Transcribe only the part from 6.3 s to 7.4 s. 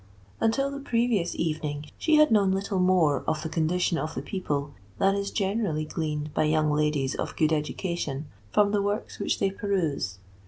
by young ladies of